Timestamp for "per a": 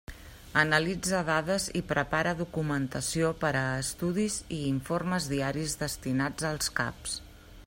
3.45-3.63